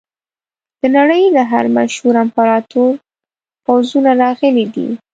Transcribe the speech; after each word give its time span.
د 0.79 0.81
نړۍ 0.97 1.23
د 1.35 1.39
هر 1.51 1.65
مشهور 1.77 2.15
امپراتور 2.23 2.93
پوځونه 3.65 4.11
راغلي 4.21 4.65
دي. 4.75 4.89